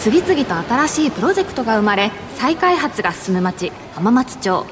[0.00, 4.64] 次々と新しいプロジェクトが生まれ再開発が進む町浜松町。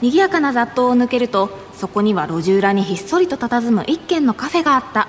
[0.00, 5.08] 賑やかな雑踏を抜けるとそこには路地裏にひっそりと佇む一軒のカフェがあった。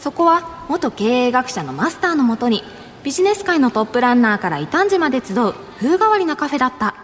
[0.00, 2.62] そこは元経営学者のマスターのもとに
[3.02, 7.01] ビジネス界のトップランナーから異端児まで集う風変わりなカフェだった。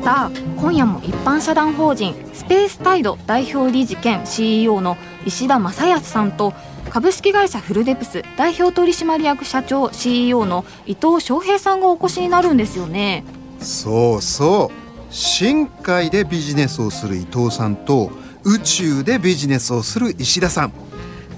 [0.00, 4.96] スター今夜も一般社団法人スペースタイド代表理事兼 CEO の
[5.26, 6.54] 石田正康さんと
[6.88, 13.24] 株式会社フルデプス代表取締役社長 CEO の伊藤翔平さんがお越しになるんですよね。
[13.60, 15.12] そうそう。
[15.12, 18.10] 深海でビジネスをする伊藤さんと
[18.42, 20.72] 宇宙でビジネスをする石田さん。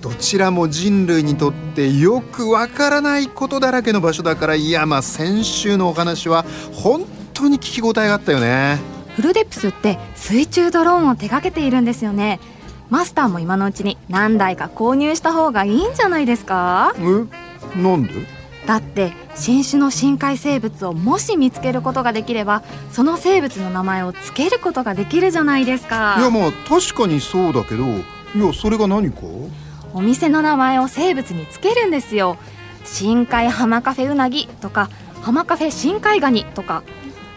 [0.02, 7.04] どちらも人類にとってよくわからないことだらけの場所だからいやまあ先週のお話は本
[7.42, 8.78] 当に聞き応えがあったよね。
[9.16, 12.40] フルデプスって水中ドローンを手掛けているんですよね。
[12.88, 16.94] マスターも今のうちに何台か購入した方がいいんじゃないですか？
[16.98, 17.80] え？
[17.80, 18.12] なんで？
[18.66, 26.16] だって新種の深海生物をもし見つけることができればその生物の名前を付けることができるじゃないですか。
[26.18, 27.98] いやまあ確かにそうだけどい
[28.36, 29.22] やそれが何か？
[29.94, 32.36] お店の名前を生物につけるんですよ。
[32.84, 34.90] 深海浜カフェうなぎとか
[35.22, 36.82] 浜カフェ深海ガニとか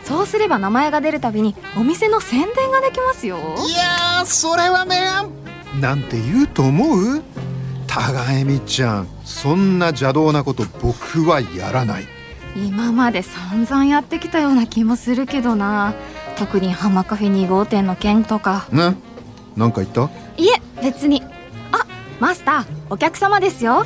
[0.06, 3.38] そうすれば名前が出るたびにお店の宣伝ができますよ。
[3.38, 4.98] いやーそれはね
[5.82, 7.24] なんて言うと思う？
[7.88, 12.08] 高恵美ちゃんそんな邪道なこと僕はやらない。
[12.56, 15.94] 今まで散々やってきたような気もするけどな。
[16.38, 18.68] 特に浜カフェ2号店の件とか。
[18.72, 18.96] ね？
[19.58, 20.10] なんか言った？
[20.38, 21.24] いえ別に。
[21.72, 21.86] あ
[22.20, 23.86] マスターお客様ですよ。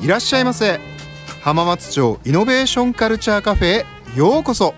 [0.00, 0.78] いらっしゃいませ
[1.48, 4.74] 浜松町イノベーションカルチャーカフェへようこそ。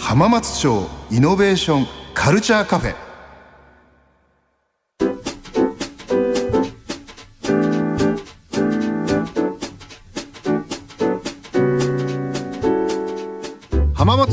[0.00, 3.07] 浜松町イノベーションカルチャーカフェ。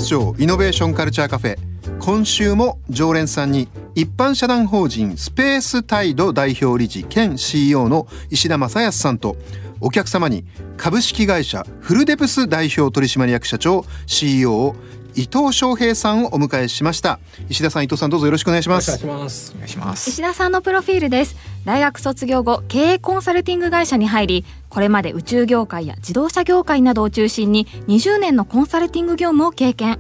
[0.05, 0.07] イ
[0.45, 1.57] ノベーションカルチャーカフェ
[1.99, 9.35] 今週も常連さんに一般社団法人スペースタイド代表理事兼 CEO の石田正康さんと
[9.81, 10.45] お客様に
[10.77, 14.75] 株式会社フルデプス代表取締役社長 CEO
[15.15, 17.19] 伊藤翔平さんをお迎えしました。
[17.49, 18.91] 石田さん伊藤さんどうぞよろしくお願いします。
[18.91, 19.53] お願いします。
[19.55, 20.09] お願いします。
[20.09, 29.99] 石田さんのプロフィールです大学卒業後経営コンサルティング会社に入りこれまで宇宙業界や自動車業界などを中心に20年のコンサルティング業務を経験。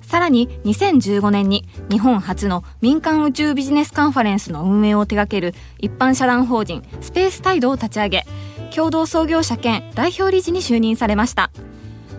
[0.00, 8.26] さらに2015年に日本初の民間宇宙ビジネスカンファレンスの運営を手掛ける一般社団法人スペースタイドを立ち上げ
[8.74, 11.50] 共同創業者兼代表理事に就任されました。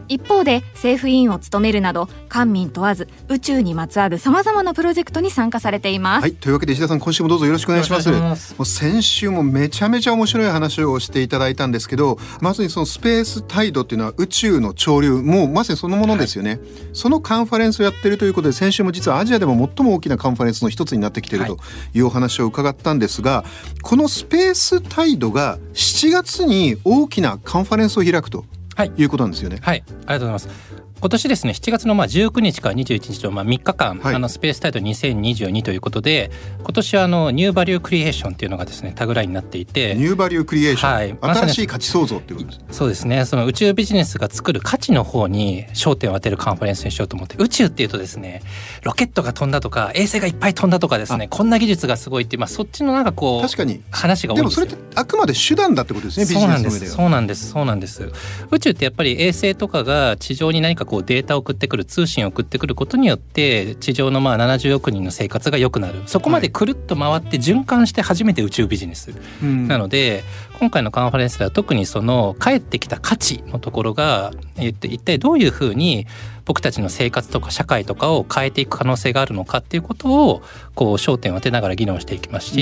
[0.07, 8.11] 一方で政府委員を務めるなど官民問わず宇宙にまつわるさまざまなプロジェクトに参加されています、はいというわけで石田さん今週もどうぞよろしくお願いします。
[8.11, 8.55] ます。
[8.57, 16.59] もう先週もめちゃめちゃ面白い話をしていただいたんですけどまさにそのスペースタイドっていうのは宇宙の潮流もうまさにそのものですよね、
[16.93, 21.57] そのカンファレンスをやってるということで先週も実はアジアでも最も大きなカンファレンスの一つになってきていると
[21.93, 21.99] い。
[22.01, 23.43] うお話を伺ったんですが、
[23.81, 28.39] このスペースタイドが7月に大きなカンファレンスを開くと。
[28.39, 28.43] は
[28.84, 28.91] い。
[28.97, 29.59] いうことなんですよね。
[29.62, 29.84] はい。
[29.88, 34.16] ありがとうございます今年ですね7月のまあ19日から21日のまあ3日間、はい。
[34.16, 41.13] あのスペースタイト2022ということで今年はあのニューバリュークリエーションっていうのがですねタグラインになっていてニューバリュークリエーション、はい。
[41.13, 42.77] ま新しい価値創造っていうことです。
[42.79, 43.23] そうですね。
[43.25, 48.41] その宇宙ビジネスが作る価値の方に焦点を当てるカンファレンスにしようと思って宇宙っていうとですね
[48.81, 53.83] ロケットが飛んだとか衛星がいっぱい飛んだとかですねこんな技術がすごいってまあ、そっちのなんかこう確かに。
[53.91, 54.66] 話が多いんですよ。
[54.66, 56.91] でもそれってあくまで手段だってことですねビジそうなんでネスの上です。
[56.91, 56.97] は。
[56.97, 57.49] そうなんです。
[57.51, 58.11] そうなんです。
[58.49, 66.03] 宇宙ってやっぱり衛星とかが地上に何かこうデータを送ってくる通信を送ってくることによって地上のまあ70億人の生活が良くなる。
[66.05, 69.67] そこまでくるっと回って循環して初めて宇宙ビジネス、うん。
[69.67, 70.23] なので
[70.59, 76.07] 今回のカンファレンスでは特にその帰ってきた価値のところがえっと一体どういうふうに
[76.46, 80.43] 僕たちの生活とか社会とかを変えていく可能性があるのかっていうことを
[80.75, 82.61] こう焦点を当てながら議論していきますし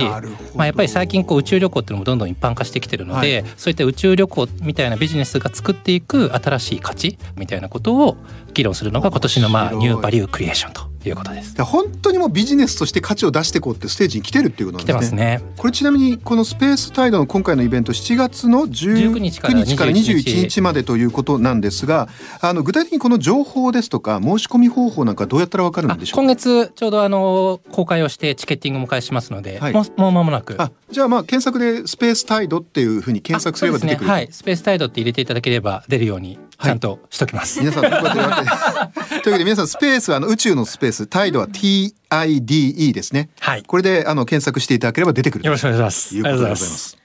[0.55, 8.15] まあ、やっぱり最近こう宇宙旅行っていうのもどんどん一般化してきてるので、そういった宇宙旅行みたいなビジネスが作っていく新しい価値みたいなことを
[8.53, 11.61] 議論するのが今年のまあニューバリュークリエーションということです。
[11.63, 15.39] 本当にもうビジネスとして価値を出していこうってステージに来てるっていうことなんですね。
[15.39, 15.53] ますね。
[15.57, 22.07] これちなみにこのスペースタイドの今回のイベント7月の19 19日からら21日までということなんですが
[22.41, 30.55] あの具体的にこの情報ですとか申し込み方法なんかどうやったらわかるあんでしょう今月ちょうどあの公開をしてチケッティングも開始しますので、はいもうもう間もなく。
[30.59, 37.59] あじゃあまあ検索でスペースタイドっていうふうに検索すれば出てくるね、はい、スペースタイドって入れていただければ出るようにちゃんとしときます。
[37.59, 43.63] 皆さんというわけでというわけで皆さんスペースはあの宇宙のスペースタイドは TIDE ですねはい。
[43.63, 46.09] これであの検索していただければ出てくるよろしくお願いします。
[46.09, 47.02] ということでございますはい。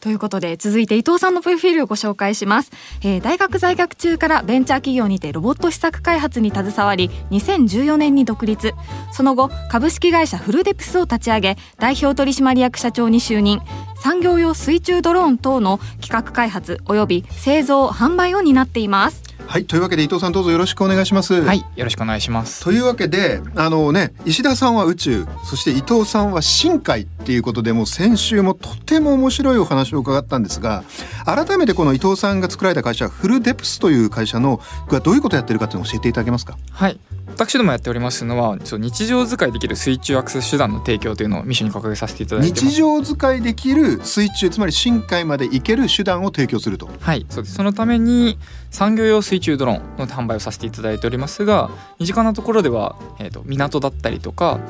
[0.00, 2.70] ということで続いて伊藤さんのプロフィールをご紹介します、
[3.02, 8.72] えー大学在学中からベンチャー企業にてロボット施策開発に携わり2014年に独立。
[9.12, 13.60] その後株式会社フルデプスを立ち上げ代表取締役社長に就任。
[13.96, 19.29] 産業用水中ドローン等の企画開発及び製造販売を担っています。
[19.50, 21.42] はいというわけで伊藤さんどうぞよろしくお願いします。
[21.42, 22.62] はい、よろしくお願いします。
[22.62, 30.84] というわけであのね石田さんは宇宙そして伊藤さんは深海っていうことでもう先週もとても面白いお話を伺ったんですが
[31.26, 36.56] 改めてこの伊藤さんが作られた会社フルデプスという会社のがどういうことをやってるかっていうのを教えていただけますか？
[36.70, 37.00] はい、
[37.32, 42.64] 私どもやっておりますのは、そう日常使いできる水中アクセス手段の提供というのをミッションに掲げさせていただいてます。
[42.64, 47.54] 日常使いできる水中つまり深海まで行ける手段を提供するとはい、そうです。
[47.54, 48.38] そのために
[48.70, 54.60] 産業用水中ドローンの販売をさせていただいておりますが、身近なところでは、えー、と港だったりとか。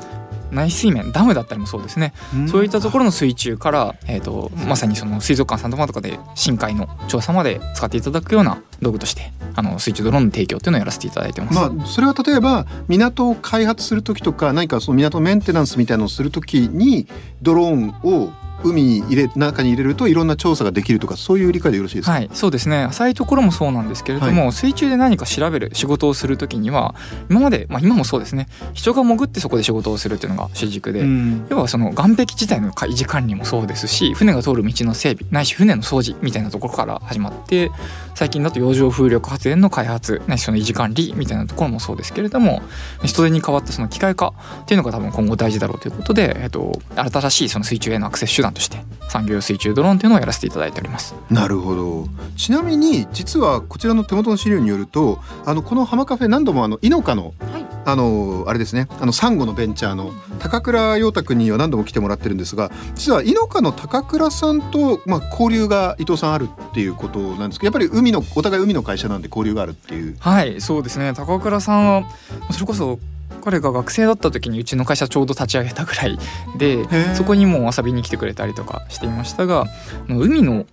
[0.51, 2.13] 内水面ダムだったりもそうですね、
[2.49, 11.53] そういったところの水中から、えー、とまさにその水族館さんとかで深海の調査まで使っていただくような道具としてあの水中ドローンの提供っていうのをやらせていただいてます。
[11.55, 17.07] まあそれは例えば港を開発する時とか何かその港のメンテナンスみたいなのをする時に
[17.41, 18.31] ドローンを
[18.63, 22.83] 海に入れ中に入れるといろんな調査ができるとかそういう理解でよろしいですか、はい、そうですね。
[22.83, 26.95] 浅いところもそうなんですけれども、水中で何か調べる仕事をするときには
[27.29, 28.47] 今まで、まあ、今もそうですね。
[28.73, 31.47] 人が潜ってそこで仕事をするっていうのが主軸で、うん。
[31.49, 37.71] 要はその岸壁自体の維持管理もそうですし船が通る道の整備ないし船の掃除みたいなところから始まって
[38.15, 42.61] 最近だと洋上風力発電の開発ないしその維持管理みたいなところもそうですけれども
[43.03, 51.15] 人手に代わったその機械化っていうのが多分今後大事だろうということで、えっと、新しいその水中へのアクセス手段として産業用水中ドローンっていうのをやらせていただいております。
[51.29, 52.07] なるほど
[52.37, 70.15] ちなみに実はこちらの手元の資料によるとあのこの浜カフェ何度もあのイノカのはいあのあれですねあのサンゴのベンチャーの高倉陽太君には何度も来てもらってるんですが実はイノカの高倉さんと、まあ、交流が伊藤さんあるっていうことなんですけどやっぱり海のお互い海の会社なんで交流があるっていう。
[70.19, 72.03] はいそうですね高倉さんは
[72.51, 72.99] それこそ
[73.41, 76.17] 彼が学生だった時にうちの会社ちょうど立ち上げたぐらい
[76.57, 77.15] でー。
[77.15, 79.67] そこにもう遊びに来てくれたりとかしていましたが
[80.07, 80.65] 海の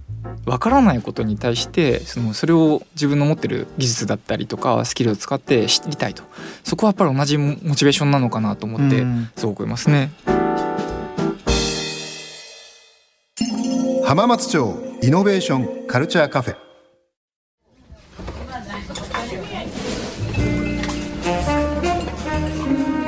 [0.47, 6.23] わからないことに対してそのそれを自分の持ってる技術だったりとかスキルを使って知りたいと。
[6.65, 9.31] そこはやっぱり同じモチベーションなのかなと思ってうん。
[9.37, 10.11] すごく思いますね。
[14.05, 16.68] 浜松町イノベーションカルチャーカフェ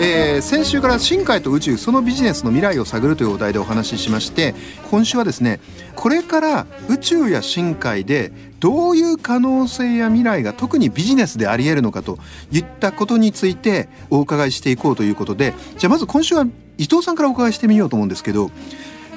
[0.02, 4.54] えー先週から深海と宇宙そのビジネスの未来を探るというお題でお話ししまして
[4.90, 5.60] 今週はですね
[5.94, 12.18] これから宇宙や深海でどういう可能性や未来が特にビジネスであり得るのかと
[12.50, 16.46] いったことについてお伺いしていこうということでじゃあまず今週は
[16.78, 18.50] 伊藤さんからお伺いしてみようと思うんですけど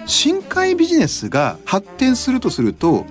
[0.06, 3.06] 深海ビジネスが発展するとすると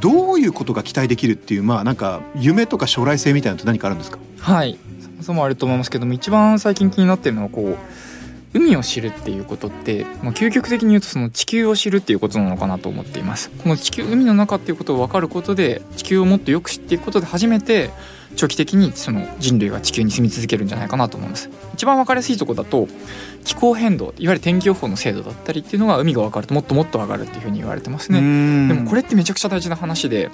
[0.00, 4.18] どういうことが期待できるっていうまあなんか夢とか将来性みたいなのって何かあるんですか？
[4.38, 4.78] はい。
[5.22, 7.76] そもあると思いますけども一番最近気になってるのはこう
[8.52, 17.90] 海を知るっていうことって、まあ、究極的に言うとその地球を知るっていうことなのかなと思っていますこの地球海の中っていうことを分かることで地球をもっとよく知っていくことで初めて
[18.36, 22.88] 長期的にその人類が地球に住み続けるんじゃないかなと思います一番分かりやすいところだと
[23.44, 28.20] 気候変動いわゆる天気予報の精度だったりっていうのが海が分かるともっともっと上がるっていうふうに言われてますね。
[28.68, 30.30] でもこれってめちゃくちゃ大事な話で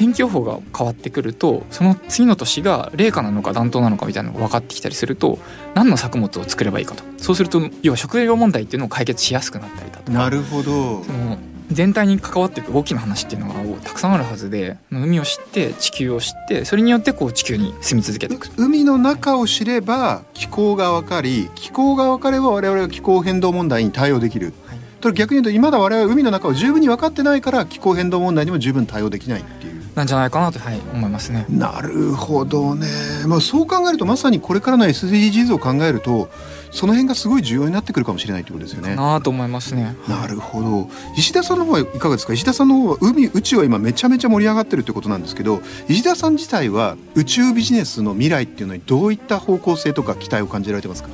[0.00, 5.38] 天気予報が変わってくるとその次の年が冷夏なのか暖冬なのかみたいなのが分かってきたりすると
[5.74, 7.04] 何の作物を作ればいいかと。
[7.18, 10.18] そうすると要は食料問題っていうのを解決しやすくなったりだとか。
[10.18, 11.04] なるほど。
[11.04, 11.36] その
[11.70, 24.78] 全体に関わっていく大きな話っていうのがたくさんあるはずで海を知って地球を知ってそれによってこう地球に住み続けていく海の中を知れば気候が分かり気候が分かれば我々は気候変動問題に対応できる、はい。
[25.00, 31.46] と逆に言うと今だ我々は海の中を十分に分かってないから気候変動問題にも十分対応できないっていうなんじゃないかなと、はい、思いますね。
[31.48, 32.86] なるほどね、
[33.26, 36.30] まあ、そう考えるとまさにこれからの SDGs を考えると
[36.70, 38.94] その辺がすごい重要になってくるかもしれないってことですよね。
[38.94, 39.96] なあと思いますね。
[40.08, 42.32] なるほど石田さんの方はいかがですか？
[42.32, 51.08] 石田さんの方は海宇宙は今めちゃめちゃ盛り上がってるってことなんですけど石田さん自体は宇宙ビジネスの未来っていうのにどういった方向性とか期待を感じられてますか？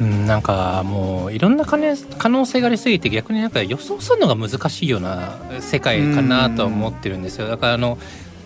[0.00, 7.48] うん、なんかもういろんな可能性がありすぎて逆になんか予想するのが難しいような世界かなと思ってるんですよ。
[7.48, 7.98] だからあの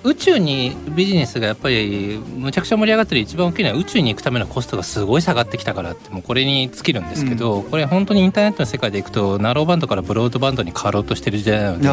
[0.05, 11.89] 宇宙にビジネスがやっぱりむちゃくちゃ盛り上がってる一番大きいのは宇宙に行くためのコストがすごい下がってきたからってもうこれに尽きるんですけど、これ本当にインターネットの世界でいくとナローバンドからブロードバンドに変わろうとしてる時代なので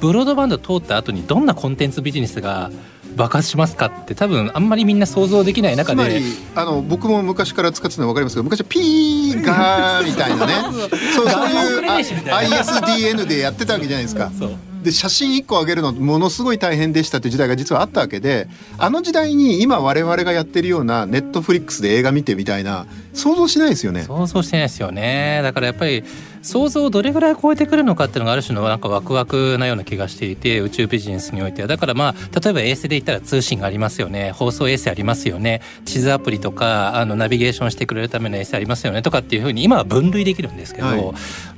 [0.00, 2.70] ブロードバンド通った後にどんなコンテンツビジネスが
[3.16, 6.20] 爆発しますかって多分あんまりみんな想像できない中で。
[6.54, 10.52] あの僕も昔から使ってたの分かりますけど昔はピーガーみたいなね。
[11.16, 11.48] そうそう。
[11.48, 14.30] いう ISDN でやってたわけじゃないですか。
[14.38, 14.50] そう
[14.86, 18.46] で写真1個上げるのものすごい大変でしたって時代が実はあったわけで
[18.78, 24.04] あの時代に今我々がやってるようなネットフリックスで映画見てみたいな想像しないですよね。
[24.04, 26.04] 想像してないですよねだからやっぱり
[26.46, 31.66] 想像をどれぐらい超えてくるのかっていうのがある種のなんかワクワクなような気がしていて宇宙ビジネスにおいては。
[31.66, 34.30] だからまあ例えば衛星で言ったら通信がありますよね。
[34.30, 35.60] 放送衛星ありますよね。
[35.84, 39.02] 地図アプリとかあのナビゲーションしてくれるための衛星ありますよね。
[39.02, 41.00] とかっていうふうに今は分類できるんですけど、はい。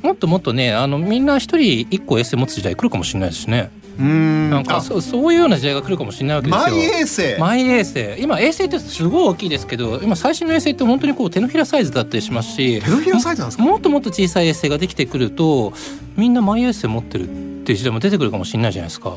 [0.02, 4.50] もっともっとねあのみんな一人一個衛星持つ時代来るかもしれないですねうーん。
[4.50, 4.80] なんかあ。
[4.80, 6.66] そうそういうような時代が来るかもしれないわけですよ。
[6.68, 13.64] マイ衛星マイ衛星今衛星ってすごい大きいですけど今最新の衛星って本当にこう手のひらサイズだったりしますし手のひらサイズなんですか？
[13.64, 15.72] もっともっと小さい衛星ができてくると
[16.16, 19.14] みんなマイ衛星持ってるっていう時代も出てくるかもしれないじゃないですか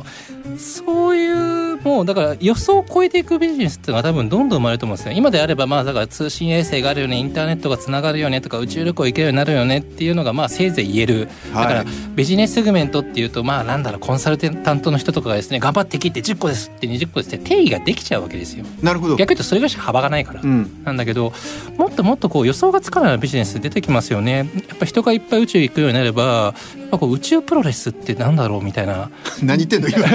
[0.58, 5.16] そういうもうだから予想を超えていくビジネスっていうのが多分どんどん生まれると思うんですね。
[5.16, 11.30] 今であればまあだから通信衛星があるよねインターネットがつながるよねとか宇宙旅行行けるようになるよねっていうのがまあせいぜい言える。
[11.54, 18.66] だからはいビジネスセグメントっていうとまあなんだろうコンサルタントの人とかがですね頑張って切って10個ですって20個ですって定義ができちゃうわけですよ。
[18.82, 19.16] なるほど。
[19.16, 20.42] 逆に言うとそれぐらいしか幅がないから。
[20.42, 20.84] うん。
[20.84, 21.34] なんだけど
[21.78, 24.50] もっともっとこう予想がつかないビジネス出てきますよね。
[24.68, 29.10] やっぱ人がいっぱい宇宙行くようになればやっぱこう宇宙プロレスってなんだろうみたいな。
[29.42, 30.08] 何言ってんの今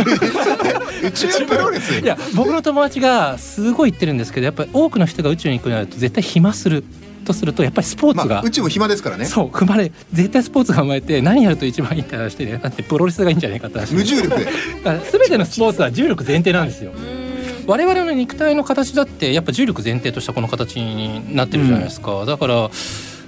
[1.04, 6.84] 宇宙プロレスいや僕の友達がすごい言ってるんですけどやっぱり多くの人が宇宙に行くようになると絶対暇する
[7.24, 9.24] とするとやっぱりスポーツが、まあ宇宙も暇ですからね。
[9.24, 14.46] そう生まれ絶対スポーツが生まれて何やると一番いいって話してねだってプロレスがいいんじゃないかって話無重力で。
[15.12, 16.92] 全てのスポーツは重力前提なんですよ。
[17.66, 22.70] 我々の肉体の形だってやっぱ重力前提としたこの形になってるじゃないですか、だから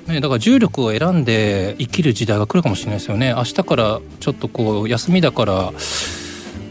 [0.07, 3.35] ね、だから重力を選んで生きる時代が来るかもしれないですよね。
[3.37, 5.73] 明日からちょっとこう休みだからあ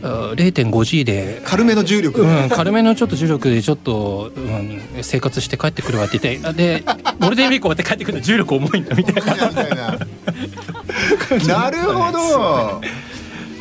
[0.01, 1.41] 0.5G で。
[1.43, 2.27] 軽めの重力で。
[2.27, 6.53] うん、軽めのちょっと重力でちょっと、うん、生活して帰ってくるわって言って。
[6.53, 6.83] で
[7.19, 9.97] ゴールデンウィーク終わって帰ってくると重力重いんだみたいな。
[11.47, 12.81] ななるほど。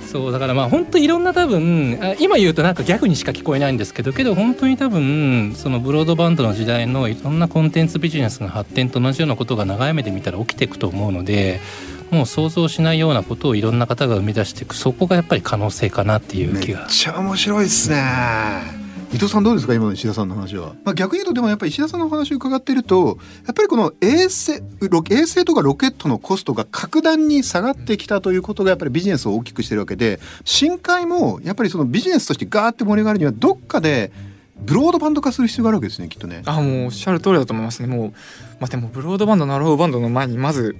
[0.07, 11.61] そうだからまあ本当いろんな多分あ今言うとなんか逆にしか聞こえないんですけどけど本当に多分そのブロードバンドの時代のいろんなコンテンツビジネスの発展と同じようなことが長い目で見たら起きていくと思うので
[12.11, 16.87] もう想像しないようなことをいろんな方が生み出していくそこがやっぱり可能性かなっていうめっ気が。
[16.87, 24.61] ちゃ面白いですね伊藤さんどうですか今の石田さんの話は、まあ、逆に言うとでもやっぱり石田さんのお話を伺ってるとやっぱりこの衛星
[24.91, 34.11] ロ衛星とかロケットのコストが格段に下がってきたということがやっぱりビジネスを大きくしてるわけで深海もやっぱりそのビジネスとしてガーって盛り上がるにはどっかで
[34.59, 36.43] ブロードバンド化する必要があるわけですねきっとね。
[36.47, 38.11] あもうおっしゃる通りだと思いますねもう、
[38.59, 40.77] まあ、でもブロードバンドナローバンドの前にまず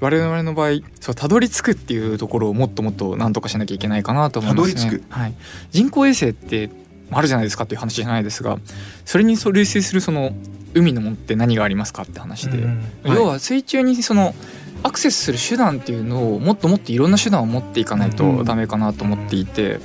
[0.00, 4.82] 我々の場合そうたどり着くっていうところをもっともっと何とかしなきゃいけないかなと思いますね。
[4.82, 5.12] たどり着く？
[5.12, 5.34] はい、
[5.70, 6.70] 人工衛星って
[7.10, 8.58] あるじゃないですかっていう話じゃないですが
[9.04, 10.32] それにそう類推するその
[10.74, 12.82] 海のものって何がありますかって話で、うん。
[13.04, 14.34] 要は水中にその
[14.82, 19.80] アクセスする手段っていうのをもっともっといろんな手段を持っていかないとダメかなと思っていて、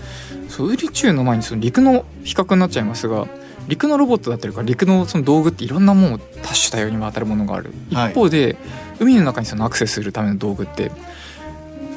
[0.49, 3.27] そう宇宙の前にその陸の比較になっちゃいますが
[3.67, 7.73] 陸のロボットだったりとか陸のその道具っていろんなもの多種多様にわたるものがある。
[7.89, 8.13] 一はい。
[8.13, 8.57] 方で、
[8.99, 10.91] 海の中にそのアクセスするための道具って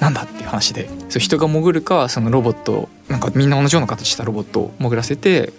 [0.01, 5.53] なんだっていう話でそう人が潜るかそのロボットなんかみんな同じような形したロボットを潜らせて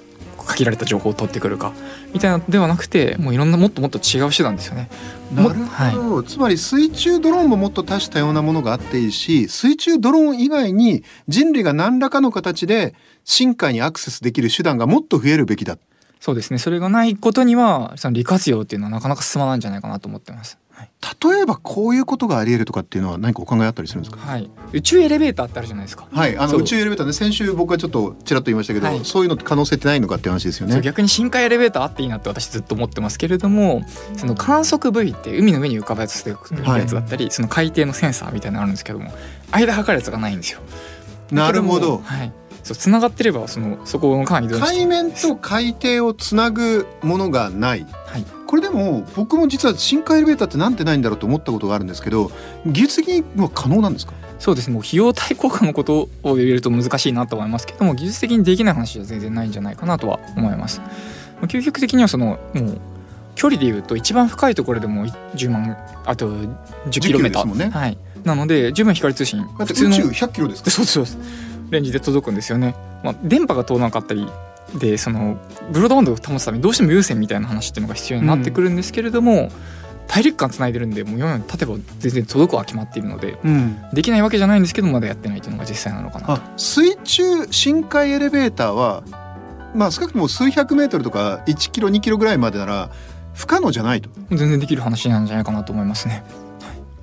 [0.47, 1.73] 限られた情報を取ってくるか
[2.13, 4.89] みたいなのではなくてもういろんなもっともっと違う手段ですよね。
[5.33, 5.55] なる
[5.99, 12.95] ほど、つまり水中ドローンももっと多種多様なものがあっていいし水中ドローン以外に人類が何らかの形で
[13.25, 15.77] 深海にアクセスできる手段がもっと増えるべきだ
[16.19, 20.57] そうですねそれがないことにはその利活用っていうのはなかなか進まないんじゃないかなと思ってます。
[20.71, 20.89] はい
[21.31, 24.19] 例えばこういうことがあり得るとかっていうのは何かお考えあったりするんですか？
[24.19, 26.07] はい、宇宙エレベーターってあるじゃないですか。
[26.11, 30.79] はい、あの宇宙エレベーターね先週僕はちょっとちらっと言いましたけど、はいそういうのって可能性ってないのかって話ですよね。
[30.81, 33.83] 逆に深海エレベーターあっていいなって私ずっと思ってますけれども
[34.17, 36.37] その観測部位って海の上に浮かぶやつや
[36.85, 39.11] つだったり、その海底のセンサーみたいなのあるんですけども
[39.51, 40.59] 間測るやつがないんですよ。
[41.31, 42.01] なるほど。
[42.03, 42.31] はい、
[42.67, 48.25] そうつながってればそのそこの海面と海底をつなぐものがない、はい。
[48.45, 52.31] これでも僕も実は深海エレベーターってなんてないんだろうと思ったことがあるんですけど
[52.65, 54.13] 技術的には可能なんですか？
[54.39, 54.73] そうですね。
[54.73, 60.79] もう費用対効果のことを言えると難しいなと思いますけども技術的にできない話じゃ全然ないんじゃないかなとは思います。
[60.79, 60.87] ま
[61.43, 62.81] あ究極的にはそのもう
[63.35, 65.05] 距離でいうと一番深いところでも
[65.35, 66.31] 10万あと
[66.89, 67.69] 10km ですもんね。
[67.69, 69.43] はい、なので十分光通信。
[69.43, 71.17] 普通の宇宙100キロですかそうそうです
[71.69, 74.27] レンジで届くんですよね、まあ、電波が通らなかったり
[74.79, 75.39] でその
[75.71, 79.49] ブロードバンドを保つためにどうしても有線みたいな話っていうのが必要になってくるんですけれども、
[80.07, 83.77] 大陸間つないでるんでもう4立てば全然届くは決まっているのでうん。
[83.93, 89.03] できないわけじゃないんですけどまだやってないというのが実際なのかな水中深海エレベーターは
[89.75, 92.89] まあ少なくとも数百メートルとか1キロ2キロぐらいまでなら
[93.33, 94.09] 不可能じゃないと。
[94.29, 96.23] 全然できる話なんじゃないかなと思いますね。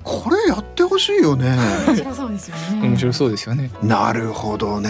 [0.03, 1.57] これやってほしいよね。
[1.87, 2.87] 面白そうですよね。
[2.87, 3.69] 面白そうですよね。
[3.81, 4.89] なるほどね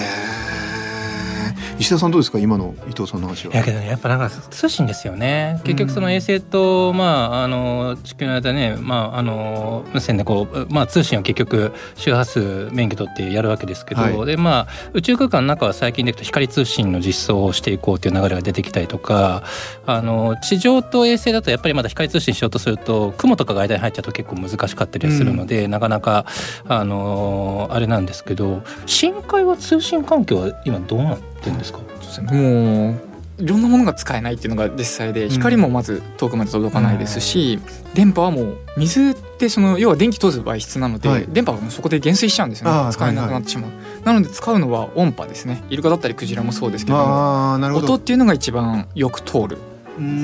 [1.77, 2.39] 石田さんどうですか？
[2.39, 3.53] 今の伊藤さんの話は。
[3.53, 5.59] いやけどねやっぱなんか通信ですよね。
[5.65, 14.25] 結局その衛星と、まああの地球の間ねまああの無線でこうまあ通信を結局周波数免許取ってやるわけですけど、はい。
[14.25, 19.43] でまあ宇宙空間の中は最近でいくと光通信の実装をしていこうという流れが出てきたりとか
[19.85, 26.25] あの地上と衛星だとやっぱりまだ光通信しようとすると雲とかが間に入っちゃうと結構難しかったりするので、なかなか
[26.67, 31.79] あのあれなんですけど深海は通信環境は今どうなってるんですか、
[32.21, 32.95] もう
[33.37, 37.59] いろんなものが使えないっていうのが実際で光もまず遠くまで届かないですし、
[37.93, 41.25] 電波はもう水ってその要は電気通す場合質なので、はい。
[41.27, 42.91] 電波がもうそこで減衰しちゃうんですよね。
[42.91, 43.71] 使えなくなってしまう、
[44.05, 45.63] なので使うのは音波ですね。
[45.69, 49.57] イルカだったりクジラもそうですけど音っていうのが一番よく通る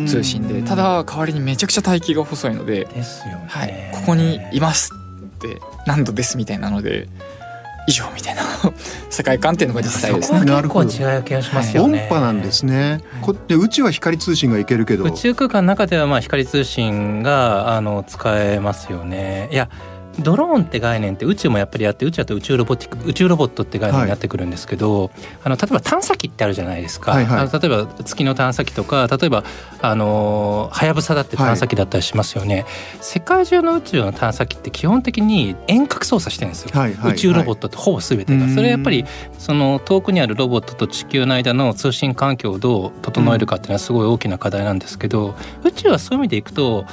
[0.07, 3.03] 通信でただ代わりにめちゃくちゃ大気が細いので、ね、
[3.47, 4.91] はい、ここにいます
[5.25, 7.07] って何度ですみたいなので
[7.88, 8.43] 以上みたいな
[9.09, 10.39] 世界観っていうのが実際ですね。
[10.39, 10.85] そこはなるほど。
[10.85, 12.07] 結構違う気がしますよ音ね。
[12.09, 13.01] 波なんですね、はい。
[13.21, 15.03] こで宇宙は光通信がいけるけど。
[15.03, 19.50] 宇宙空間の中ではまあ光通信があの使えますよね。
[19.51, 19.69] いや
[20.19, 25.11] ドローンって概念って宇宙もやっぱりあって宇宙だと宇宙ロボティック宇宙ロボットって概念になってくるんですけど、
[25.43, 27.39] あの例えば探査機ってあるじゃないですか、はいはい。
[27.39, 29.43] あの例えば月の探査機とか例えば
[29.81, 32.65] あのはやぶさだって探査機だったりしますよね、
[32.99, 39.05] 世界中の宇宙の探査機って基本的に遠隔操作してるんですよ、はいはい宇宙ロボットってほぼ全てが、はいそれはやっぱり
[39.37, 46.85] その遠くにあるロボットと地球の間の通信環境をどう整えるかっていうのはすごい大きな課題なんですけど宇宙はそういう意味でいくと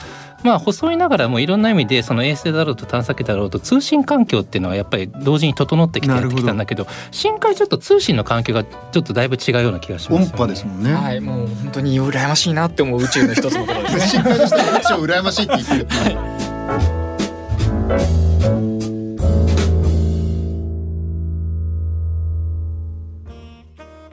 [0.45, 10.33] まあ細いながらもいろんな意味でその衛星だろうと探査機だろうと通信環境っていうのはやっぱり同時に整ってきてやってきたんだけど深海ちょっと通信の環境がちょっとだいぶ違うような気がしますよね。
[10.33, 14.01] 音波ですもんね、はいもう本当に羨ましいなって思う宇宙の一つのことですね。
[14.01, 15.45] 深海の人は宇宙を羨ましい。
[15.45, 15.87] って言ってる、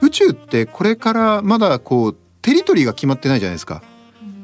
[0.00, 3.82] 宇宙ってこれからまだこうテリトリーが決まってないじゃないですか。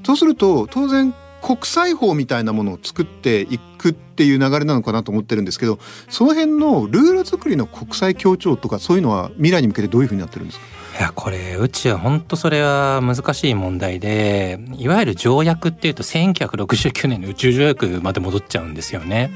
[0.04, 5.78] そうすると当然国際法みたいなものを作っていくっていう流れなのかなと思ってるんですけど
[6.08, 10.64] その辺のルール作りの国際協調とかそういうのは未来に向けてどういうふうになってるんですか？
[11.00, 19.30] いやこれ宇宙は本当それは難しい問題でいわゆる条約っていうと1969年の宇宙条約まで戻っちゃうんですよね。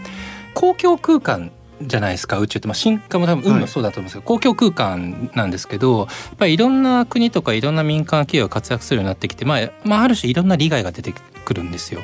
[0.54, 1.50] 公共空間
[1.82, 2.38] じゃないですか？
[2.38, 11.12] 宇宙って、まあ、進化も多分運もそうだと思うんですけど、公共空間なんですけどやっぱりいろんな国とかいろんな民間企業が活躍するようになってきて、まあまあ、ある種いろんな利害が出て
[11.46, 12.02] くるんですよ。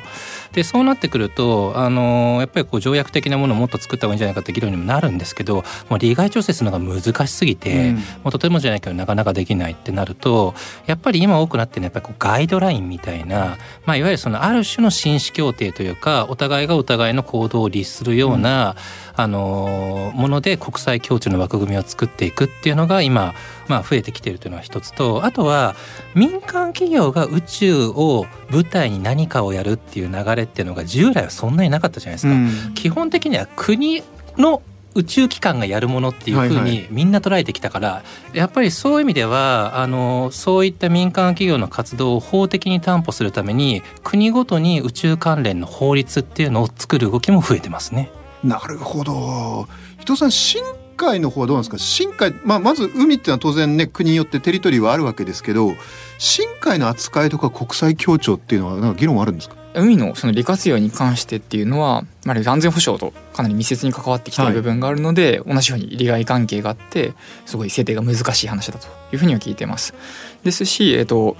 [0.53, 10.53] でそうなってくるとあのやっぱりこう条約的なものをもっと作った方がいいんじゃないかって議論にもなるんですけどもう利害調整するのが難しすぎて、うんもうとてもじゃないけどなかなかできないってなると
[10.85, 18.75] やっぱり今多くなってるのはやっぱりこうガイドラインみたいな、まあ、いわゆるそのある種の紳士協定というかお互いがお互いの行動を律するような、
[19.15, 23.33] あのもので国際協調の枠組みを作っていくっていうのが今、
[23.67, 25.75] まあ、増えてきているというのは一つとあとは
[26.15, 32.33] 民間企業が宇宙を舞台に何かをやるっていう流れっていうのが従来はそんなになかったじゃないですか。
[32.33, 34.03] うん基本的には国
[34.37, 34.61] の
[34.95, 48.11] 宇宙機関がやるものっていうふうはいはにみんな捉えてきたから、やっぱりそういう意味ではあのそういった民間企業の活動を法的に担保するために国ごとに宇宙関連の法律っていうのを作る動きも増えてますね。
[48.43, 49.67] なるほど。
[50.01, 50.63] 伊藤さん深
[50.97, 51.77] 海の方はどうなんですか？
[51.77, 55.73] 深海、まあ、まず海っていうのは当然ね国によってテリトリーはあるわけですけど
[56.19, 59.55] 深海の扱いとか国際協調っていうのはなんか議論あるんですか？
[59.75, 67.13] 海のその利活用に関してっていうのは、まあ、安全保障とかなり密接に関わってきてる部分があるので、同じように利害関係があって
[67.47, 69.95] すごい制定が難しい話だというふうには聞いてます。
[70.43, 71.37] ですし、えっと、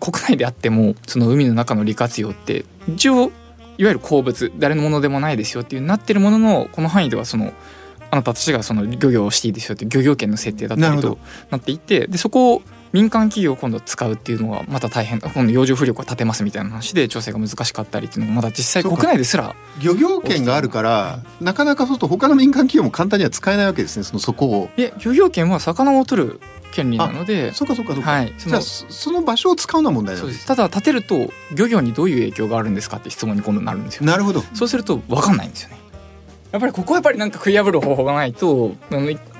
[0.00, 3.30] 国内であってもその海の中の利活用って一応
[3.78, 7.52] いわゆる鉱物誰のものでもないですよっていうなってるもののこの範囲ではその
[8.10, 11.18] あなたたちがその漁業をしていいですよって漁業権の設定だったりと
[11.50, 24.70] なっていてでそこを民間企業を今度使うっていうのはまた大変今度洋上風力を立てますみたいな話で調整が難しかったりっていうのがまだ実際国内ですら漁業権があるからなかなかそうすると他の民間企業も簡単には使えないわけですねそのそこを。
[24.76, 26.40] いえ漁業権は魚を取る
[26.72, 34.42] 権利なのでそうかそうかそうか、はい、じゃあその場所を使うのは問題なんですただ建てると漁業にどういう影響があるんですかって質問に今度なるんですよなるほど。
[34.54, 35.81] そうすると分かんないんですよね
[36.52, 38.72] やっぱりここはやっぱりなんか食い破る方法がないと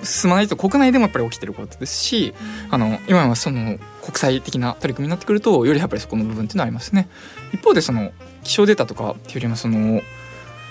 [0.03, 2.35] 進まないと国内でもやっぱり起きてることですし
[2.71, 7.09] あの今はその国際的な取り組みになってくるとよりやっぱりそこの部分っていうのはありますね。
[7.53, 10.01] 一方でその気象データとかっていうよりもその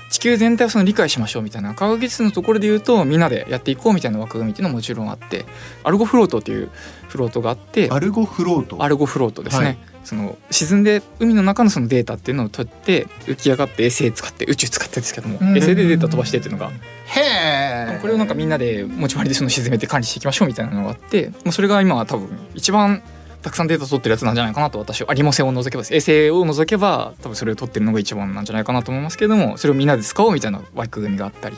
[0.10, 5.46] 地球全体をその理解しましょうみたいな科学技術のところで言うとみんなでやっていこうみたいな枠組みっていうのももちろんあって
[5.84, 6.70] アルゴフロートっていう
[7.08, 8.84] フロートがあってアルゴフロート。
[8.84, 16.72] アルゴフロートですね、はい、その沈んで海の中のそのデータっていうのを取って浮き上がって衛星使って宇宙使ってですけども衛星でデータ飛ばしてっていうのが
[17.06, 23.04] へこれをなんかみんなで持ち回りでその沈めて管理していきましょうみたいなのがあってもうそれが今は多分一番
[23.42, 31.58] たくさんデータ取ってるやつなんじゃないかなと私はありもせを除けば衛星を除けば多分それを取ってるのが一番なんじゃないかなと思いますけれどもそれをみんなで使おうみたいな枠組みがあったり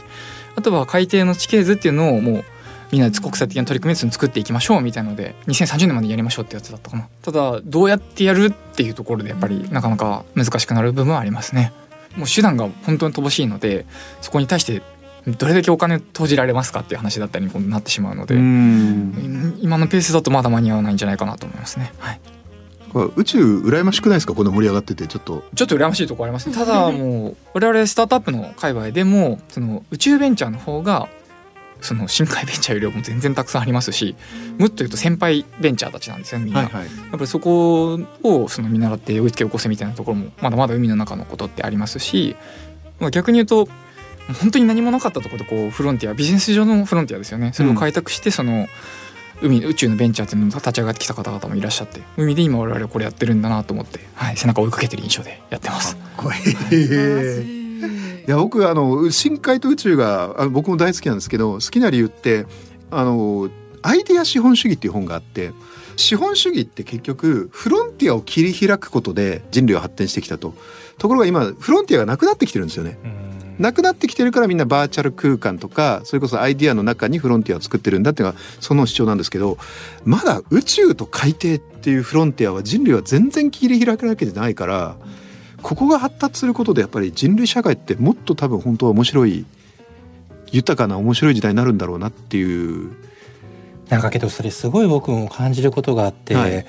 [0.56, 2.44] あとは海底の地形図っていうのをもう
[2.94, 7.10] みんなで国際的な取り組みで作っていきましょうみたいなので2030年までやりましょうってやつだったかな。
[7.24, 11.74] ただどうやってやるっていうところでやっぱりなかなか難しくなる部分はありますね。
[12.16, 13.88] もう手段が本当に乏しいので
[14.22, 14.84] そこに対して
[15.26, 21.92] どれだけお金投じられますかっていう話だったりになってしまうので今のペースだとまだ間に合わないんじゃないかなと思いますね。
[21.98, 22.20] はい。
[23.16, 24.36] 宇宙羨ましくないですか？
[24.36, 25.44] この盛り上がっててちょっと。
[25.56, 31.10] ちょっと羨ましいところありますただもう我々スタートアップの界隈でもその宇宙ベンチャーの方が
[31.84, 34.16] その深海ベンチャーよりも全然たくさんありますし
[34.58, 42.36] もっと言うと先輩ベンチャーたちなんですよみんな、はいはい、やっぱりそこをその見習って追いつけ起こせみたいなところもまだまだ海の中のことってありますし、
[43.00, 43.68] まあ、逆に言うと
[44.40, 47.52] 本当に何もなかったところでこうフロンティアビジネス上のフロンティアですよね。
[47.54, 48.68] それを開拓してその、
[49.42, 55.98] 海宇宙のベンチャーっていうのを立ち上がってきた方々もいらっしゃって海で今我々これやってるんだなと思って、はい、背中を追いかけてる印象でやってます。
[55.98, 57.63] かっこいい
[58.26, 62.46] いや僕あの深海と宇宙があの僕も大好きなんですけど好きな理由って
[62.90, 63.50] あの
[63.82, 65.52] アイデア資本主義っていう本があって
[65.98, 70.54] 資本主義って結局フロンティアを切り開くことで人類は発展してきたと
[70.98, 72.98] ところが今フロンティアがなくなってきてるんですよね。
[73.60, 79.60] なくなってきてるからみんなバーチャル空間とかそれこそアイディアの中にフロンティアを作ってるんだっていうのがその主張なんですけど
[80.06, 84.96] まだ宇宙と海底っていうフロンティアは人類は全然切り開くわけじゃないから
[85.64, 89.46] ここが発達することでやっぱり人類社会ってもっと多分本当は面白い
[90.52, 92.92] 豊かな面白い時代になるんだろうなっていう。
[93.90, 96.66] なんかけどそれすごい僕も感じることがあって、はい、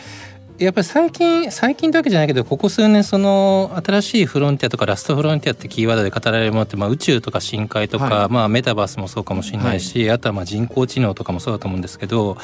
[0.58, 12.36] やっぱり最近最近だけじゃないけどここ数年その新しいフロンティアとかラストフロンティアってキーワードで語られるものって、まあ、宇宙とか深海とか、はい、まあ、メタバースもそうかもしれないし、はい、あとはまあ人工知能とかもそうだと思うんですけど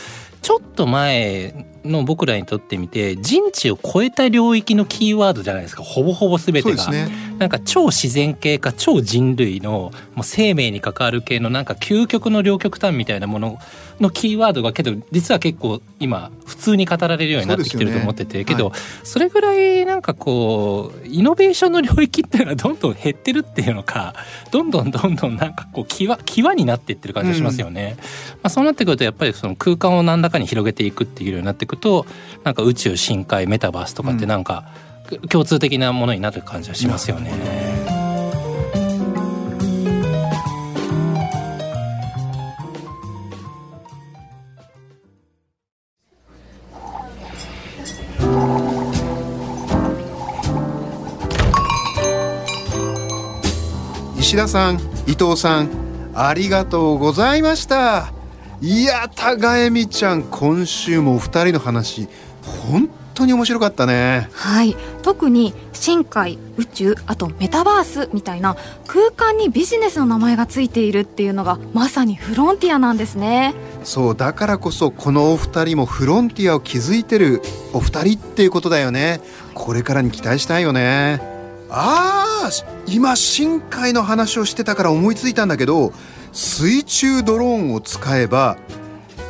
[0.42, 5.82] ちょっと前の僕らにとってみて人知を超えた領域のキーワードじゃないですか。
[5.82, 13.58] ほぼほぼ全てが、ね、なんか超自然系か超人類のもう生命に関わる系のなんか究極の両極端みたいなもの
[13.98, 24.14] のキーワードがけど実は結構今普通に語られるようになってきてると思ってて、ね、けど、はい、それぐらいなんかこうイノベーションの領域っていうのはどんどん減ってるっていうのか
[24.50, 27.96] どんどんどんどんなんかこう際際になっていってる感じがしますよね。
[27.98, 28.04] うん、ま
[28.44, 32.06] あ、そうなってくるとやっぱりその空間を何らかに広げていくっていうようになっていくと
[32.44, 34.68] なんか宇宙深海メタバースとかってなんか
[35.28, 37.90] 共通的なものになる感じはしますよね。
[54.30, 54.76] 石田さん
[55.08, 55.68] 伊藤さん
[56.14, 58.12] ありがとうございました
[58.62, 62.08] いや高恵美ちゃん今週もお二人の話
[62.42, 64.28] 本当に面白かったね。
[64.32, 64.76] はい。
[65.02, 73.54] 特に深海宇宙あとメタバースみたいな空間にビジネスの名前がついているっていうのがまさにフロンティアなんですね。
[73.82, 77.40] そうだからこそこのお二人もフロンティアを築いてる
[77.72, 79.20] お二人っていうことだよね。
[79.54, 81.20] これからに期待したいよね。
[81.70, 82.50] ああ
[82.86, 85.92] 今深海の話をしてたから思いついたんだけど
[86.32, 88.56] 水中ドローンを使えば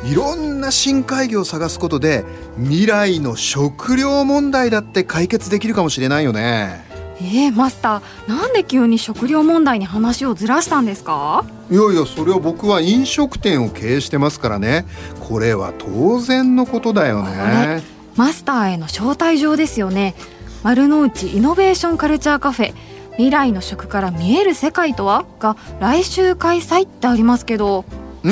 [0.03, 2.25] いろんな深海魚を探すことで
[2.57, 6.89] 未来の食料問題だって解決できるかもしれないよね。
[7.23, 11.45] えー、マスターなんで急に食料問題に話をずらしたんですか？
[11.69, 14.85] いやいやそれは僕は飲食店を経営してますからね。
[15.19, 17.83] これは当然のことだよね。
[18.15, 20.15] マスターへの招待状ですよね。
[20.63, 22.73] 丸の内イノベーションカルチャーカフェ
[23.11, 25.25] 未来の食から見える世界とは？
[25.39, 27.85] が来週開催ってありますけど。
[28.23, 28.29] え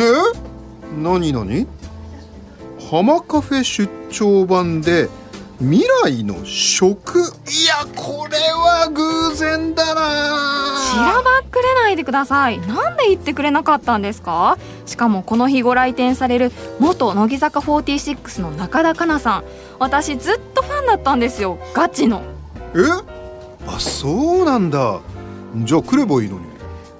[0.97, 1.67] 何何？
[2.89, 5.09] 浜カフェ出張版で
[5.59, 7.19] 未来の食。
[7.19, 7.21] い
[7.65, 10.79] やこれは偶然だな。
[10.79, 12.59] しらばっくれないでください。
[12.59, 14.57] なんで言ってくれなかったんですか？
[14.85, 19.43] しかもこの日ご来店される元乃木坂46の中田香菜さん。
[19.77, 21.59] 私ずっとファンだったんですよ。
[21.75, 22.23] ガチの。
[22.73, 23.18] え？
[23.75, 24.99] あそうなんだ。
[25.57, 26.45] じゃあ来ればいいのに。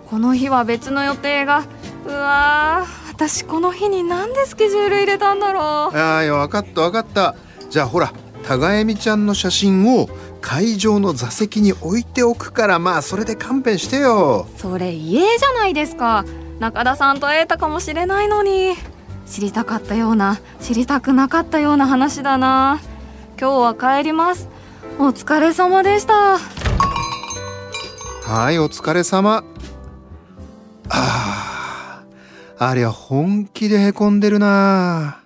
[0.10, 1.64] この日は別の予定が。
[2.06, 5.98] うわー私この日になんでスケジュール入れたんだろう。
[5.98, 7.36] あいや分かった分かった。
[7.70, 8.14] じゃあほら
[8.48, 10.10] 高恵美ちゃんの写真を
[10.42, 14.48] 会場の座席に置いておくからまあそれで勘弁してよ。
[14.58, 16.24] それ家じゃないですか。
[16.60, 18.76] 中田さんと会えたかもしれないのに。
[19.26, 22.80] 知りたかったような知りたくなかったような話だな。
[23.40, 24.48] 今日は帰ります。
[24.98, 26.40] お疲れ様でした
[28.30, 29.44] はいお疲れ様。
[30.88, 32.04] あ
[32.60, 35.24] ありゃ本気でへこんでるな。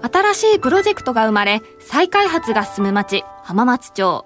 [0.00, 4.24] 新しいプロジェクトが生まれ再開発が進む町浜松町。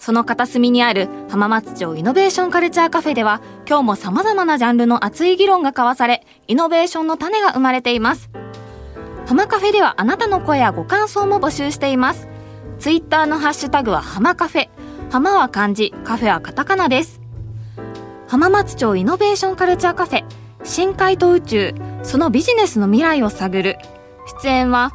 [0.00, 8.30] その片隅にある浜松町イノベーションカルチャーカフェでは今日も様々なジャンルの熱い議論が交わされイノベーションの種が生まれています。
[9.26, 12.28] 浜カフェではあなたの声やご感想も募集しています。
[12.78, 14.68] ツイッターのハッシュタグは浜カフェ。
[15.10, 17.20] 浜は漢字カフェはカタカナです。
[18.26, 20.24] 浜松町イノベーションカルチャーカフェ
[20.64, 23.76] 深海と宇宙そのビジネスの未来を探る。
[24.42, 24.92] 出演は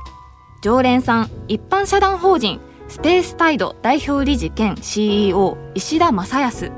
[0.64, 6.72] 常連さん一般社団法人スペースタイド代表理事兼 CEO 石田正康。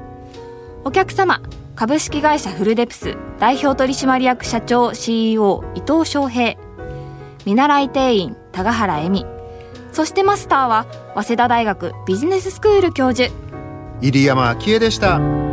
[0.86, 1.42] お客様
[1.76, 6.58] 株式会社フルデプス代表取締役社長 CEO 伊藤翔平。
[7.46, 9.26] 見習い店員高原恵美。
[9.92, 13.30] そしてマスターは早稲田大学ビジネススクール教授。
[14.02, 15.47] 入山昭恵でした。